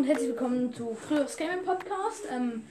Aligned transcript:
und 0.00 0.06
herzlich 0.06 0.30
willkommen 0.30 0.72
zu 0.72 0.94
Frühers 0.94 1.36
Gaming 1.36 1.62
Podcast. 1.62 2.24
Ähm, 2.34 2.62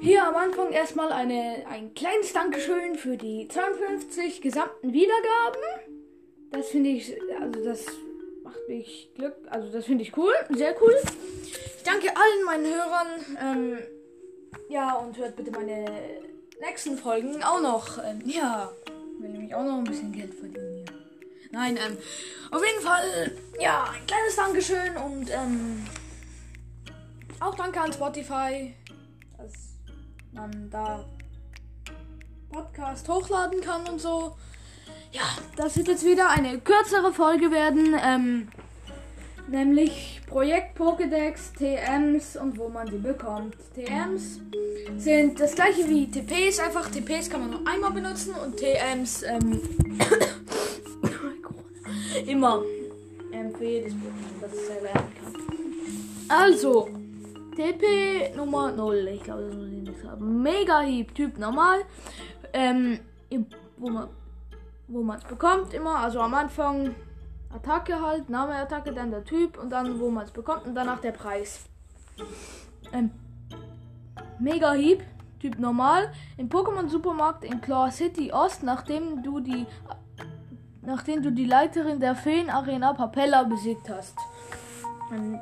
hier 0.00 0.24
am 0.24 0.36
Anfang 0.36 0.70
erstmal 0.70 1.10
eine, 1.10 1.64
ein 1.68 1.92
kleines 1.94 2.32
Dankeschön 2.32 2.94
für 2.94 3.16
die 3.16 3.48
52 3.48 4.40
gesamten 4.40 4.92
Wiedergaben. 4.92 5.60
Das 6.52 6.68
finde 6.68 6.90
ich, 6.90 7.12
also 7.40 7.64
das 7.64 7.86
macht 8.44 8.68
mich 8.68 9.10
Glück, 9.16 9.34
also 9.50 9.72
das 9.72 9.86
finde 9.86 10.04
ich 10.04 10.16
cool, 10.16 10.32
sehr 10.50 10.80
cool. 10.80 10.94
Ich 11.42 11.82
danke 11.82 12.06
allen 12.06 12.44
meinen 12.44 12.66
Hörern. 12.66 13.08
Ähm, 13.42 13.78
ja, 14.68 14.94
und 14.94 15.18
hört 15.18 15.34
bitte 15.34 15.50
meine 15.50 15.86
nächsten 16.60 16.96
Folgen 16.98 17.42
auch 17.42 17.60
noch. 17.60 17.98
Ähm, 17.98 18.22
ja, 18.24 18.70
will 19.18 19.30
nämlich 19.30 19.52
auch 19.56 19.64
noch 19.64 19.78
ein 19.78 19.84
bisschen 19.84 20.12
Geld 20.12 20.34
verdienen. 20.34 20.84
Nein, 21.50 21.76
ähm, 21.84 21.98
auf 22.52 22.64
jeden 22.64 22.80
Fall, 22.80 23.32
ja, 23.58 23.92
ein 23.92 24.06
kleines 24.06 24.36
Dankeschön 24.36 24.96
und 24.98 25.30
ähm, 25.30 25.84
auch 27.40 27.54
danke 27.54 27.80
an 27.80 27.92
Spotify, 27.92 28.74
dass 29.36 29.52
man 30.32 30.70
da 30.70 31.04
Podcast 32.50 33.08
hochladen 33.08 33.60
kann 33.60 33.86
und 33.88 34.00
so. 34.00 34.36
Ja, 35.12 35.22
das 35.56 35.76
wird 35.76 35.88
jetzt 35.88 36.04
wieder 36.04 36.30
eine 36.30 36.58
kürzere 36.58 37.12
Folge 37.12 37.50
werden, 37.50 37.96
ähm, 38.02 38.48
nämlich 39.48 40.20
Projekt 40.26 40.78
Pokédex, 40.78 41.54
TMs 41.56 42.36
und 42.36 42.58
wo 42.58 42.68
man 42.68 42.90
sie 42.90 42.98
bekommt. 42.98 43.56
TMs 43.74 44.40
sind 44.98 45.40
das 45.40 45.54
gleiche 45.54 45.88
wie 45.88 46.10
TPs, 46.10 46.58
einfach 46.58 46.90
TPs 46.90 47.30
kann 47.30 47.40
man 47.40 47.50
nur 47.50 47.66
einmal 47.66 47.92
benutzen 47.92 48.34
und 48.34 48.56
TMs, 48.56 49.22
ähm, 49.22 49.60
immer 52.26 52.62
ähm, 53.32 53.54
für 53.56 53.64
jedes 53.64 53.92
Pokémon, 53.94 54.40
das 54.40 54.52
es 54.52 54.68
erlernen 54.68 55.12
kann. 55.22 55.34
Also, 56.28 56.88
TP 57.58 58.36
Nummer 58.36 58.70
0, 58.70 59.08
ich 59.08 59.24
glaube, 59.24 59.46
das 59.46 59.54
muss 59.56 59.66
ich 59.66 59.82
nicht 59.82 60.04
haben. 60.04 60.42
Mega 60.42 60.78
Hieb, 60.78 61.12
Typ 61.12 61.38
normal. 61.38 61.80
Ähm, 62.52 63.00
wo 63.76 63.90
man 63.90 64.08
wo 64.86 65.02
man 65.02 65.18
es 65.18 65.24
bekommt, 65.24 65.74
immer, 65.74 65.96
also 65.96 66.20
am 66.20 66.32
Anfang 66.34 66.94
Attacke 67.52 68.00
halt, 68.00 68.30
Name 68.30 68.54
Attacke, 68.54 68.92
dann 68.92 69.10
der 69.10 69.24
Typ 69.24 69.58
und 69.58 69.70
dann 69.70 69.98
wo 69.98 70.08
man 70.08 70.24
es 70.24 70.30
bekommt 70.30 70.66
und 70.66 70.74
danach 70.76 71.00
der 71.00 71.10
Preis. 71.10 71.64
Ähm, 72.92 73.10
Mega 74.38 74.72
Hieb, 74.72 75.02
Typ 75.40 75.58
normal, 75.58 76.12
im 76.36 76.48
Pokémon 76.48 76.88
Supermarkt 76.88 77.42
in 77.42 77.60
Claw 77.60 77.90
City 77.90 78.32
Ost, 78.32 78.62
nachdem 78.62 79.24
du 79.24 79.40
die 79.40 79.66
nachdem 80.82 81.22
du 81.22 81.32
die 81.32 81.44
Leiterin 81.44 81.98
der 81.98 82.14
Feen 82.14 82.50
Arena 82.50 82.94
Papella 82.94 83.42
besiegt 83.42 83.90
hast. 83.90 84.16
Ähm, 85.12 85.40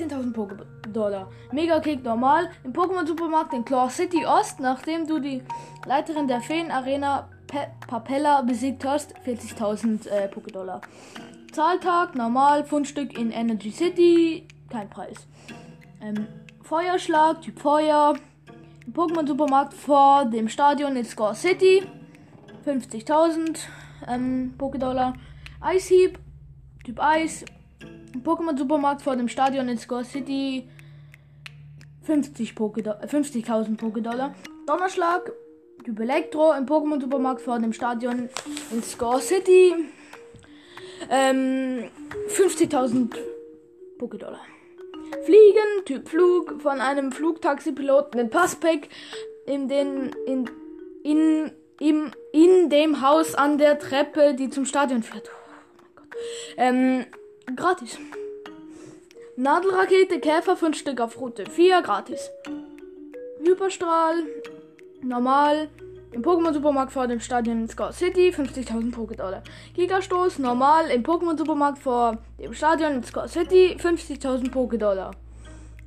10.000 0.00 0.32
Poké-Dollar. 0.32 1.28
Mega 1.52 1.80
Kick 1.80 2.02
normal. 2.02 2.50
Im 2.64 2.72
Pokémon 2.72 3.06
Supermarkt 3.06 3.52
in 3.52 3.64
Claw 3.64 3.90
City 3.90 4.24
Ost, 4.24 4.60
nachdem 4.60 5.06
du 5.06 5.18
die 5.18 5.42
Leiterin 5.86 6.26
der 6.26 6.40
Feen 6.40 6.70
Arena 6.70 7.28
Pe 7.46 7.66
Papella 7.86 8.42
besiegt 8.42 8.84
hast, 8.84 9.14
40.000 9.26 10.08
äh, 10.08 10.28
Poké-Dollar. 10.28 10.80
Zahltag 11.52 12.14
normal. 12.14 12.64
Fundstück 12.64 13.18
in 13.18 13.30
Energy 13.30 13.70
City, 13.70 14.46
kein 14.70 14.88
Preis. 14.88 15.26
Ähm, 16.00 16.26
Feuerschlag, 16.62 17.42
Typ 17.42 17.58
Feuer. 17.58 18.14
Im 18.86 18.92
Pokémon 18.92 19.26
Supermarkt 19.26 19.74
vor 19.74 20.24
dem 20.24 20.48
Stadion 20.48 20.96
in 20.96 21.04
Score 21.04 21.34
City, 21.34 21.82
50.000 22.64 23.58
ähm, 24.08 24.54
Poké-Dollar. 24.56 25.14
Eishieb, 25.60 26.18
Typ 26.84 26.98
Eis. 27.00 27.44
Pokémon 28.24 28.56
Supermarkt 28.56 29.02
vor 29.02 29.16
dem 29.16 29.28
Stadion 29.28 29.68
in 29.68 29.78
Score 29.78 30.04
City 30.04 30.68
50 32.02 32.54
50.000 32.54 33.06
50 33.06 33.76
Poké-Dollar. 33.76 34.34
Donnerschlag, 34.66 35.32
Typ 35.84 36.00
Elektro 36.00 36.52
im 36.52 36.66
Pokémon 36.66 37.00
Supermarkt 37.00 37.40
vor 37.40 37.58
dem 37.58 37.72
Stadion 37.72 38.28
in 38.70 38.82
Score 38.82 39.20
City 39.20 39.74
ähm, 41.10 41.90
50.000 42.28 43.14
Poké-Dollar. 43.98 44.40
Fliegen, 45.24 45.84
Typ 45.84 46.08
Flug, 46.08 46.60
von 46.60 46.80
einem 46.80 47.12
Flugtaxi-Piloten 47.12 48.18
in 48.18 48.30
Passpack 48.30 48.88
in 49.46 49.68
den 49.68 50.10
in, 50.26 50.50
in 51.02 51.52
im, 51.80 52.12
in 52.32 52.68
dem 52.68 53.00
Haus 53.00 53.34
an 53.34 53.58
der 53.58 53.78
Treppe, 53.78 54.34
die 54.34 54.50
zum 54.50 54.66
Stadion 54.66 55.02
führt. 55.02 55.30
Oh 55.30 55.80
mein 55.80 55.90
Gott. 55.96 56.16
Ähm, 56.56 57.06
gratis. 57.56 57.98
Nadelrakete, 59.36 60.20
Käfer, 60.20 60.56
5 60.56 60.76
Stück 60.76 61.00
auf 61.00 61.20
Route 61.20 61.46
4, 61.46 61.82
gratis. 61.82 62.30
Hyperstrahl, 63.44 64.24
normal. 65.02 65.68
Im 66.12 66.22
Pokémon-Supermarkt 66.22 66.92
vor 66.92 67.06
dem 67.06 67.20
Stadion 67.20 67.62
in 67.62 67.68
Score 67.68 67.92
City, 67.92 68.30
50.000 68.30 68.92
Poké-Dollar. 68.92 69.42
Gigastoß, 69.74 70.40
normal. 70.40 70.90
Im 70.90 71.04
Pokémon-Supermarkt 71.04 71.78
vor 71.78 72.18
dem 72.38 72.52
Stadion 72.52 72.94
in 72.94 73.04
Score 73.04 73.28
City, 73.28 73.76
50.000 73.78 74.50
Poké-Dollar. 74.50 75.12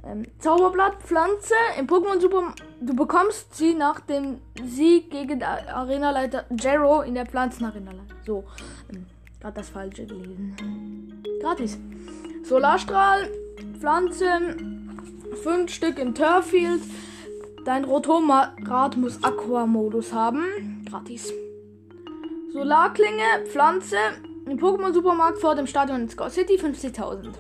Ähm, 0.06 0.24
Zauberblatt, 0.40 1.02
Pflanze. 1.04 1.56
Im 1.78 1.88
Pokémon 1.88 2.20
Super. 2.20 2.54
Du 2.80 2.96
bekommst 2.96 3.56
sie 3.56 3.74
nach 3.74 4.00
dem 4.02 4.40
Sieg 4.64 5.12
gegen 5.12 5.44
Arenaleiter 5.44 6.46
Jero 6.50 7.02
in 7.02 7.16
der 7.16 7.26
Pflanzenarena. 7.26 7.92
So. 8.26 8.46
Ähm, 8.94 9.06
Gerade 9.40 9.56
das 9.56 9.70
Falsche 9.70 10.06
gelesen. 10.06 11.13
Gratis. 11.44 11.78
Solarstrahl, 12.44 13.30
Pflanze. 13.78 14.56
Fünf 15.44 15.74
Stück 15.74 16.00
im 16.00 16.16
Turffield. 16.16 16.82
Dein 17.66 17.84
Rotomrad 17.84 18.96
muss 18.96 19.22
Aqua-Modus 19.22 20.14
haben. 20.14 20.86
Gratis. 20.90 21.34
Solarklinge, 22.54 23.46
Pflanze. 23.52 23.98
Im 24.46 24.58
Pokémon 24.58 24.94
Supermarkt 24.94 25.40
vor 25.40 25.56
dem 25.56 25.68
Stadion 25.68 26.04
in 26.04 26.10
Score 26.10 26.30
City 26.30 26.56
50.000. 26.56 27.34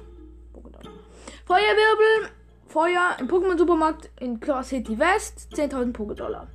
Feuerwirbel, 1.45 2.29
Feuer 2.67 3.15
im 3.21 3.29
Pokémon 3.29 3.57
Supermarkt 3.57 4.09
in 4.19 4.41
Claw 4.41 4.63
City 4.63 4.99
West 4.99 5.47
10.000 5.53 5.93
Poké-Dollar. 5.93 6.47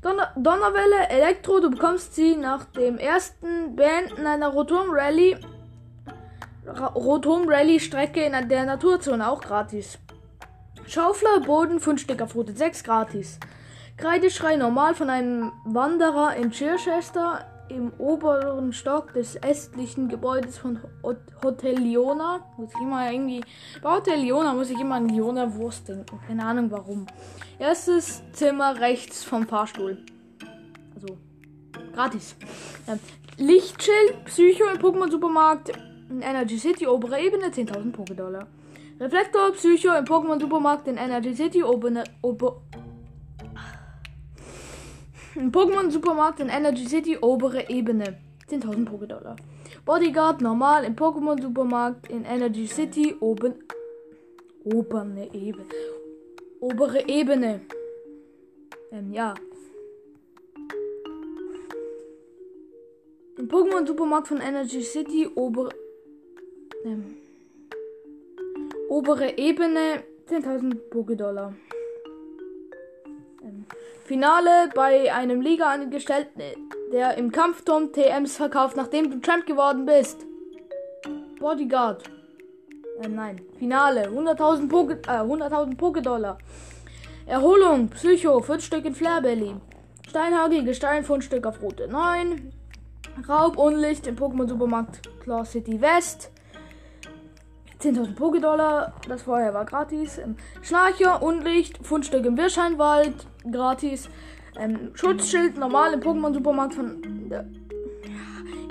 Donner 0.00 0.32
Donnerwelle 0.36 1.08
Elektro, 1.08 1.58
du 1.58 1.70
bekommst 1.70 2.14
sie 2.14 2.36
nach 2.36 2.66
dem 2.66 2.98
ersten 2.98 3.74
Beenden 3.74 4.26
einer 4.26 4.48
Rotom 4.48 4.86
Rally 4.90 5.36
Rotom 6.64 7.48
Rally 7.48 7.80
Strecke 7.80 8.22
in 8.22 8.48
der 8.48 8.64
Naturzone 8.64 9.28
auch 9.28 9.40
gratis. 9.40 9.98
Schaufler 10.86 11.40
Boden 11.40 11.80
5 11.80 12.00
Stück 12.00 12.22
auf 12.22 12.34
Route 12.34 12.52
6 12.52 12.84
gratis. 12.84 13.40
Kreideschrei 13.96 14.56
normal 14.56 14.94
von 14.94 15.10
einem 15.10 15.52
Wanderer 15.64 16.36
in 16.36 16.50
Chichester 16.50 17.44
im 17.68 17.92
oberen 17.98 18.72
Stock 18.72 19.12
des 19.12 19.42
östlichen 19.42 20.08
Gebäudes 20.08 20.58
von 20.58 20.78
Hotel 21.42 21.78
Liona. 21.78 22.40
Muss 22.56 22.70
ich 22.74 22.80
immer 22.80 23.10
irgendwie. 23.10 23.42
Bei 23.82 23.96
Hotel 23.96 24.20
Liona 24.20 24.54
muss 24.54 24.70
ich 24.70 24.78
immer 24.78 24.96
an 24.96 25.08
Liona 25.08 25.54
Wurst 25.54 25.88
denken. 25.88 26.20
Keine 26.26 26.44
Ahnung 26.44 26.70
warum. 26.70 27.06
Erstes 27.58 28.22
Zimmer 28.32 28.78
rechts 28.80 29.24
vom 29.24 29.46
Fahrstuhl. 29.46 29.98
Also, 30.94 31.18
gratis. 31.92 32.36
Ja. 32.86 32.98
Lichtschild, 33.38 34.24
Psycho 34.26 34.64
im 34.72 34.78
Pokémon 34.78 35.10
Supermarkt 35.10 35.72
in 36.12 36.22
Energy 36.22 36.58
City, 36.58 36.86
obere 36.86 37.18
Ebene, 37.18 37.50
10.000 37.50 37.92
Poké-Dollar. 37.92 38.46
Reflektor, 39.00 39.52
Psycho 39.52 39.94
im 39.96 40.04
Pokémon 40.04 40.38
Supermarkt 40.38 40.86
in 40.86 40.96
Energy 40.96 41.34
City, 41.34 41.62
obere, 41.62 42.04
ober, 42.22 42.62
im 45.34 45.50
Pokémon 45.50 45.90
Supermarkt 45.90 46.40
in 46.40 46.48
Energy 46.48 46.86
City, 46.86 47.16
obere 47.20 47.68
Ebene. 47.68 48.18
10.000 48.50 48.84
Poké-Dollar. 48.84 49.36
Bodyguard 49.84 50.40
normal 50.42 50.84
im 50.84 50.94
Pokémon 50.94 51.40
Supermarkt 51.40 52.10
in 52.10 52.24
Energy 52.24 52.66
City, 52.66 53.16
oben. 53.20 53.54
Obere 54.64 55.28
Ebene. 55.32 55.64
Obere 56.60 57.08
Ebene. 57.08 57.62
Ähm, 58.92 59.12
ja. 59.12 59.34
Im 63.38 63.48
Pokémon 63.48 63.86
Supermarkt 63.86 64.28
von 64.28 64.40
Energy 64.40 64.82
City, 64.82 65.28
obere. 65.34 65.70
Ähm, 66.84 67.16
obere 68.88 69.38
Ebene. 69.38 70.04
10.000 70.28 70.76
Poké-Dollar. 70.90 71.52
Finale 74.04 74.70
bei 74.74 75.12
einem 75.12 75.40
Liga-Angestellten, 75.40 76.42
der 76.92 77.16
im 77.16 77.32
Kampfturm 77.32 77.92
TMs 77.92 78.36
verkauft, 78.36 78.76
nachdem 78.76 79.10
du 79.10 79.20
Champ 79.20 79.46
geworden 79.46 79.84
bist. 79.84 80.26
Bodyguard. 81.38 82.04
Äh, 83.00 83.08
nein. 83.08 83.40
Finale. 83.58 84.08
100.000 84.08 84.68
Poke, 84.68 85.00
äh, 85.06 85.22
100.000 85.22 85.76
Poké-Dollar. 85.76 86.38
Erholung. 87.26 87.88
Psycho. 87.88 88.40
5 88.40 88.64
Stück 88.64 88.84
in 88.84 88.94
Flairbelly. 88.94 89.54
Steinhagel. 90.08 90.64
Gestein. 90.64 91.04
Fundstück 91.04 91.46
auf 91.46 91.62
Route 91.62 91.88
9. 91.88 92.52
Raub. 93.28 93.56
Unlicht 93.56 94.06
im 94.06 94.16
Pokémon 94.16 94.48
Supermarkt 94.48 95.00
Claw 95.20 95.44
City 95.44 95.80
West. 95.80 96.30
10.000 97.82 98.14
Pokédollar. 98.14 98.92
Das 99.08 99.22
vorher 99.22 99.52
war 99.54 99.64
gratis. 99.64 100.18
Ähm, 100.18 100.36
Schnarcher, 100.62 101.22
Unlicht, 101.22 101.84
Fundstück 101.84 102.24
im 102.24 102.36
Wirscheinwald, 102.36 103.26
gratis. 103.50 104.08
Ähm, 104.58 104.90
Schutzschild, 104.94 105.58
normal 105.58 105.94
im 105.94 106.00
Pokémon-Supermarkt 106.00 106.74
von 106.74 107.28
der, 107.28 107.46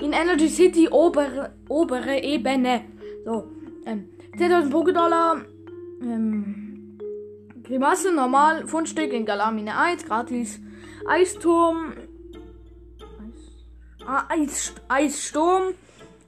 in 0.00 0.12
Energy 0.12 0.48
City, 0.48 0.88
obere, 0.90 1.52
obere 1.68 2.22
Ebene. 2.22 2.84
So, 3.24 3.44
ähm, 3.86 4.08
10.000 4.36 4.70
Pokédollar. 4.70 5.44
Ähm, 6.00 6.98
Grimasse, 7.62 8.12
normal, 8.12 8.66
Fundstück 8.66 9.12
in 9.12 9.24
Galamine 9.24 9.76
1, 9.76 10.04
gratis. 10.04 10.60
Eisturm. 11.06 11.94
Eis, 13.00 14.06
ah, 14.06 14.24
Eis, 14.28 14.74
Eissturm. 14.88 15.74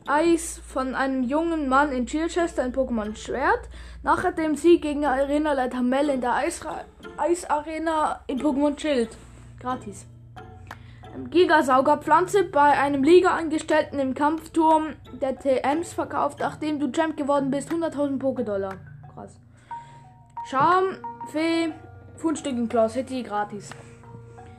Eis 0.06 0.60
von 0.66 0.94
einem 0.94 1.22
jungen 1.22 1.68
Mann 1.68 1.90
in 1.90 2.06
Chichester 2.06 2.64
in 2.64 2.72
Pokémon 2.72 3.16
Schwert. 3.16 3.68
Nach 4.02 4.30
dem 4.34 4.54
Sieg 4.54 4.82
gegen 4.82 5.06
Arena-Leiter 5.06 5.82
Mel 5.82 6.10
in 6.10 6.20
der 6.20 6.34
Eisarena 7.16 8.20
in 8.26 8.38
Pokémon 8.38 8.78
Schild. 8.78 9.16
Gratis. 9.58 10.06
Gigasaugerpflanze 11.30 12.44
bei 12.44 12.78
einem 12.78 13.02
Liga-Angestellten 13.02 13.98
im 13.98 14.14
Kampfturm 14.14 14.96
der 15.22 15.38
TMs 15.38 15.92
verkauft, 15.94 16.40
nachdem 16.40 16.80
du 16.80 16.90
Champ 16.90 17.16
geworden 17.16 17.50
bist. 17.50 17.70
100.000 17.70 18.18
Pokédollar. 18.20 18.74
Krass. 19.14 19.36
Charme, 20.50 20.98
Fee, 21.32 21.72
Fundstück 22.16 22.52
in 22.52 22.68
Claw 22.68 22.90
City, 22.90 23.22
gratis. 23.22 23.70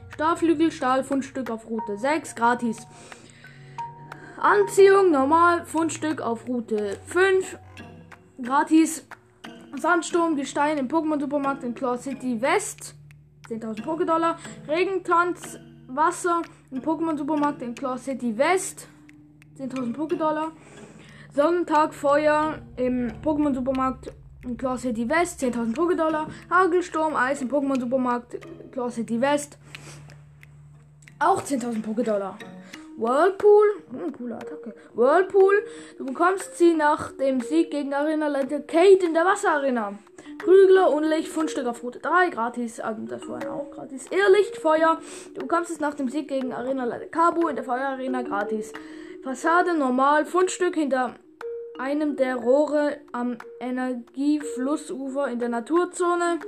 Stahlflügel, 0.10 0.72
Stahl, 0.72 1.04
Fundstück 1.04 1.52
auf 1.52 1.70
Route 1.70 1.98
6, 1.98 2.36
gratis. 2.36 2.88
Anziehung, 4.46 5.10
normal, 5.10 5.66
Fundstück 5.66 6.22
auf 6.22 6.48
Route 6.48 7.00
5, 7.08 7.58
gratis. 8.44 9.08
Sandsturm, 9.76 10.36
Gestein 10.36 10.78
im 10.78 10.88
Pokémon-Supermarkt 10.88 11.64
in 11.64 11.74
Claw 11.74 11.98
City 11.98 12.40
West, 12.40 12.94
10.000 13.50 13.84
Pokédollar. 13.84 14.38
Regentanz, 14.68 15.58
Wasser 15.88 16.44
im 16.70 16.80
Pokémon-Supermarkt 16.80 17.64
in 17.64 17.74
Claw 17.74 17.98
City 17.98 18.38
West, 18.38 18.88
10.000 19.58 19.96
Pokédollar. 19.96 20.52
Sonnentag, 21.34 21.96
Feuer 21.96 22.60
im 22.78 23.14
Pokémon-Supermarkt 23.24 24.14
in 24.44 24.58
Claw 24.58 24.78
City 24.78 25.10
West, 25.10 25.42
10.000 25.42 25.74
Pokédollar. 25.74 26.28
Hagelsturm, 26.52 27.16
Eis 27.16 27.42
im 27.42 27.50
Pokémon-Supermarkt 27.50 28.38
Claw 28.72 28.92
City 28.92 29.20
West, 29.20 29.58
auch 31.18 31.42
10.000 31.42 31.82
Pokédollar. 31.82 32.38
Whirlpool, 32.98 33.68
hm, 33.92 34.14
coole 34.14 34.36
Attacke. 34.36 34.74
Whirlpool, 34.94 35.64
du 35.98 36.06
bekommst 36.06 36.58
sie 36.58 36.74
nach 36.74 37.12
dem 37.12 37.42
Sieg 37.42 37.72
gegen 37.72 37.94
Arena-Leiter 37.94 38.62
Kate 38.62 39.06
in 39.06 39.14
der 39.14 39.26
Wasserarena. 39.26 39.98
Prügler, 40.38 40.92
Unlicht, 40.92 41.28
Fundstück 41.28 41.66
auf 41.66 41.84
Route 41.84 42.00
3, 42.00 42.30
gratis, 42.30 42.80
also 42.80 43.02
das 43.04 43.24
vorher 43.24 43.54
auch 43.54 43.72
gratis. 43.72 44.06
Irrlicht, 44.12 44.58
Feuer, 44.58 45.00
du 45.34 45.42
bekommst 45.42 45.72
es 45.72 45.80
nach 45.80 45.94
dem 45.94 46.10
Sieg 46.10 46.28
gegen 46.28 46.54
Arena-Leiter 46.54 47.08
Cabo 47.08 47.48
in 47.48 47.56
der 47.56 47.66
Feuerarena 47.66 48.22
gratis. 48.22 48.72
Fassade, 49.24 49.74
normal, 49.74 50.26
Fundstück 50.26 50.76
hinter 50.76 51.16
einem 51.78 52.16
der 52.16 52.36
Rohre 52.36 52.98
am 53.12 53.38
Energieflussufer 53.60 55.28
in 55.28 55.40
der 55.40 55.50
Naturzone. 55.50 56.40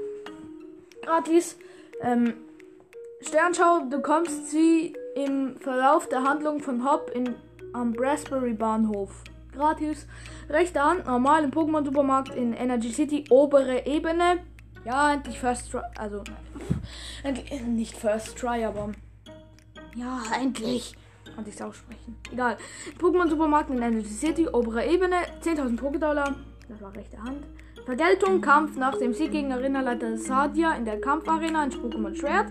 Gratis. 1.02 1.58
Ähm, 2.02 2.36
Sternschau, 3.22 3.86
du 3.90 4.02
kommst 4.02 4.52
sie 4.52 4.96
im 5.18 5.58
Verlauf 5.60 6.08
der 6.10 6.24
Handlung 6.24 6.60
von 6.60 6.86
Hop 6.86 7.12
in, 7.14 7.34
am 7.74 7.96
Raspberry 7.98 8.54
Bahnhof. 8.54 9.24
Gratis. 9.52 10.06
Rechte 10.48 10.80
Hand, 10.80 11.08
normal 11.08 11.44
im 11.44 11.52
Pokémon-Supermarkt 11.52 12.36
in 12.36 12.54
Energy 12.54 12.92
City, 12.92 13.26
obere 13.30 13.88
Ebene. 13.88 14.38
Ja, 14.86 15.14
endlich 15.14 15.40
First 15.40 15.72
Try. 15.72 15.82
Also, 15.98 16.24
nicht 17.66 17.98
First 17.98 18.38
Try, 18.38 18.64
aber. 18.66 18.92
Ja, 19.96 20.22
endlich. 20.40 20.96
Konnte 21.34 21.50
ich 21.50 21.56
es 21.56 21.62
aussprechen. 21.62 22.16
Egal. 22.32 22.58
Pokémon-Supermarkt 23.00 23.72
in 23.72 23.82
Energy 23.82 24.10
City, 24.10 24.48
obere 24.48 24.86
Ebene. 24.86 25.16
10.000 25.42 25.80
Pokédollar. 25.80 26.36
Das 26.70 26.80
war 26.80 26.94
rechte 26.94 27.18
Hand. 27.18 27.44
Vergeltung, 27.86 28.42
Kampf 28.42 28.78
nach 28.78 28.98
dem 28.98 29.14
Sieg 29.14 29.32
gegen 29.32 29.50
Erinnerleiter 29.50 30.18
Sadia 30.18 30.74
in 30.74 30.86
der 30.86 31.02
Kampfarena 31.02 31.64
in 31.64 31.72
Pokémon 31.72 32.14
Schwert 32.14 32.48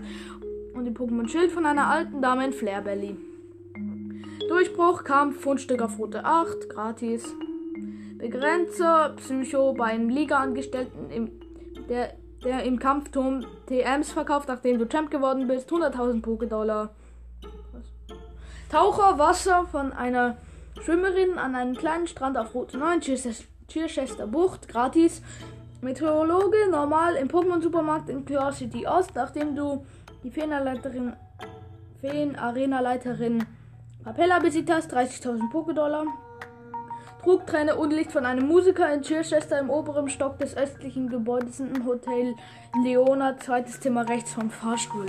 und 0.77 0.85
dem 0.85 0.93
Pokémon 0.93 1.27
Schild 1.27 1.51
von 1.51 1.65
einer 1.65 1.87
alten 1.87 2.21
Dame 2.21 2.45
in 2.45 2.53
Flairbelly. 2.53 3.17
Durchbruch, 4.47 5.03
Kampf, 5.03 5.41
Fundstück 5.41 5.81
auf 5.81 5.97
Route 5.97 6.23
8, 6.23 6.69
gratis. 6.69 7.33
Begrenzer, 8.17 9.13
Psycho 9.17 9.73
bei 9.73 9.85
einem 9.85 10.09
Liga-Angestellten, 10.09 11.09
im, 11.09 11.31
der, 11.89 12.13
der 12.43 12.63
im 12.63 12.79
Kampfturm 12.79 13.45
TMs 13.67 14.11
verkauft, 14.11 14.47
nachdem 14.47 14.79
du 14.79 14.87
Champ 14.87 15.11
geworden 15.11 15.47
bist. 15.47 15.69
100.000 15.69 16.23
Pokédollar. 16.23 16.89
Taucher, 18.71 19.17
Wasser 19.17 19.65
von 19.71 19.93
einer 19.93 20.37
Schwimmerin 20.81 21.37
an 21.37 21.55
einem 21.55 21.75
kleinen 21.75 22.07
Strand 22.07 22.37
auf 22.37 22.53
Route 22.53 22.77
9, 22.77 23.01
Chichester 23.67 24.27
Bucht, 24.27 24.67
gratis. 24.67 25.21
Meteorologe, 25.81 26.69
normal 26.71 27.15
im 27.15 27.27
Pokémon-Supermarkt 27.27 28.09
in 28.09 28.25
Claw 28.25 28.51
City 28.51 28.87
Ost, 28.87 29.11
nachdem 29.13 29.55
du 29.55 29.85
die 30.23 30.31
Feenarena-Leiterin 30.31 31.13
Feen 32.01 33.45
Capella 34.03 34.39
besiegt 34.39 34.71
hast, 34.71 34.93
30.000 34.93 35.51
Pokédollar. 35.51 36.05
Trugträne 37.23 37.75
Unlicht 37.75 38.11
von 38.11 38.25
einem 38.25 38.47
Musiker 38.47 38.93
in 38.93 39.01
Chichester 39.01 39.59
im 39.59 39.69
oberen 39.69 40.09
Stock 40.09 40.39
des 40.39 40.55
östlichen 40.55 41.09
Gebäudes 41.09 41.59
im 41.59 41.85
Hotel 41.85 42.35
Leona, 42.83 43.37
zweites 43.37 43.81
Zimmer 43.81 44.07
rechts 44.07 44.31
vom 44.33 44.49
Fahrstuhl. 44.49 45.07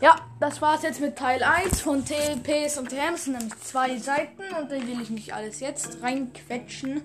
Ja, 0.00 0.16
das 0.40 0.60
war's 0.60 0.82
jetzt 0.82 1.00
mit 1.00 1.16
Teil 1.16 1.42
1 1.42 1.80
von 1.80 2.04
TLPs 2.04 2.78
und 2.78 2.88
TMs, 2.88 3.28
nämlich 3.28 3.56
zwei 3.60 3.96
Seiten 3.98 4.42
und 4.60 4.70
da 4.70 4.74
will 4.74 5.00
ich 5.00 5.10
nicht 5.10 5.32
alles 5.32 5.60
jetzt 5.60 6.02
reinquetschen. 6.02 7.02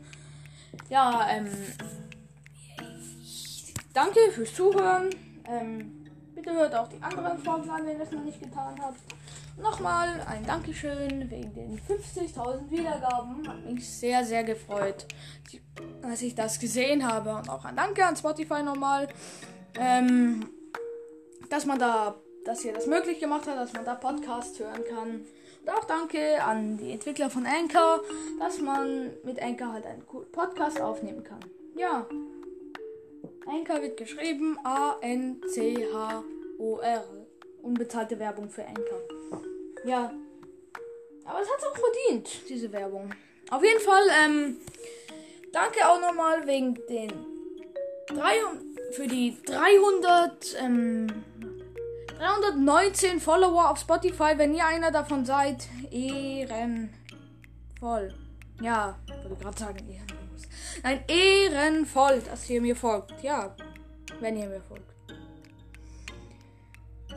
Ja, 0.89 1.27
ähm, 1.29 1.47
danke 3.93 4.19
fürs 4.31 4.53
Zuhören. 4.55 5.09
Ähm, 5.47 6.02
Bitte 6.43 6.57
hört 6.57 6.75
auch 6.75 6.89
die 6.89 7.01
anderen 7.01 7.37
Folgen 7.37 7.69
an, 7.69 7.85
wenn 7.85 7.97
ihr 7.97 8.03
es 8.03 8.11
noch 8.11 8.23
nicht 8.23 8.41
getan 8.41 8.75
habt. 8.81 8.99
Nochmal 9.61 10.09
ein 10.27 10.45
Dankeschön 10.45 11.31
wegen 11.31 11.53
den 11.53 11.79
50.000 11.79 12.69
Wiedergaben. 12.69 13.47
Hat 13.47 13.63
mich 13.63 13.87
sehr, 13.89 14.25
sehr 14.25 14.43
gefreut, 14.43 15.05
dass 16.01 16.21
ich 16.21 16.35
das 16.35 16.59
gesehen 16.59 17.07
habe. 17.09 17.33
Und 17.33 17.49
auch 17.49 17.63
ein 17.63 17.77
Danke 17.77 18.05
an 18.05 18.17
Spotify 18.17 18.61
nochmal, 18.61 19.07
ähm, 19.79 20.49
dass 21.49 21.65
man 21.65 21.79
da, 21.79 22.15
dass 22.43 22.65
ihr 22.65 22.73
das 22.73 22.87
möglich 22.87 23.21
gemacht 23.21 23.47
hat, 23.47 23.55
dass 23.55 23.71
man 23.71 23.85
da 23.85 23.95
Podcast 23.95 24.59
hören 24.59 24.83
kann. 24.89 25.21
Und 25.61 25.69
auch 25.69 25.85
danke 25.85 26.43
an 26.43 26.75
die 26.75 26.91
Entwickler 26.91 27.29
von 27.29 27.45
Anchor, 27.45 28.01
dass 28.37 28.59
man 28.59 29.11
mit 29.23 29.41
Anchor 29.41 29.71
halt 29.71 29.85
einen 29.85 30.03
Podcast 30.03 30.81
aufnehmen 30.81 31.23
kann. 31.23 31.39
Ja. 31.77 32.05
Anchor 33.45 33.81
wird 33.81 33.95
geschrieben 33.95 34.57
A-N-C-H-O-R. 36.59 37.03
Unbezahlte 37.61 38.19
Werbung 38.19 38.49
für 38.49 38.65
Anchor. 38.65 39.01
Ja. 39.85 40.11
Aber 41.25 41.41
es 41.41 41.47
hat 41.49 41.63
auch 41.65 41.77
verdient, 41.77 42.49
diese 42.49 42.71
Werbung. 42.73 43.09
Auf 43.49 43.63
jeden 43.63 43.79
Fall, 43.79 44.03
ähm, 44.25 44.57
danke 45.53 45.87
auch 45.87 46.01
nochmal 46.01 46.45
wegen 46.45 46.75
den 46.89 47.11
300, 48.07 48.61
für 48.91 49.07
die 49.07 49.37
300, 49.45 50.57
ähm, 50.59 51.23
319 52.17 53.21
Follower 53.21 53.69
auf 53.69 53.79
Spotify. 53.79 54.33
Wenn 54.35 54.53
ihr 54.53 54.65
einer 54.65 54.91
davon 54.91 55.25
seid, 55.25 55.67
ehrenvoll. 55.91 56.89
Ja, 58.61 58.99
wollte 59.07 59.41
gerade 59.41 59.57
sagen, 59.57 59.89
ehrenvoll. 59.89 60.17
Nein, 60.83 61.05
ehrenvoll, 61.07 62.21
dass 62.29 62.49
ihr 62.49 62.59
mir 62.59 62.75
folgt. 62.75 63.23
Ja, 63.23 63.55
wenn 64.19 64.35
ihr 64.35 64.47
mir 64.47 64.61
folgt. 64.61 64.93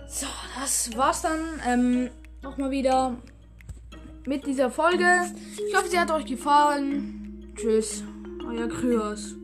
So, 0.09 0.27
das 0.59 0.97
war's 0.97 1.23
dann 1.23 1.61
ähm, 1.67 2.11
nochmal 2.43 2.71
wieder 2.71 3.17
mit 4.25 4.47
dieser 4.47 4.71
Folge. 4.71 5.05
Ich 5.69 5.77
hoffe, 5.77 5.89
sie 5.89 5.99
hat 5.99 6.11
euch 6.11 6.27
gefallen. 6.27 7.53
Tschüss, 7.57 8.05
euer 8.47 8.69
Kryos. 8.69 9.35